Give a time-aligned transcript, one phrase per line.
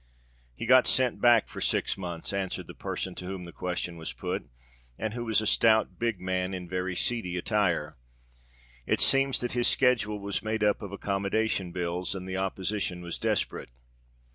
[0.55, 4.13] "He got sent back for six months," answered the person to whom the question was
[4.13, 4.49] put,
[4.97, 7.97] and who was a stout, big man, in very seedy attire.
[8.87, 13.19] "It seems that his schedule was made up of accommodation bills, and the opposition was
[13.19, 13.69] desperate."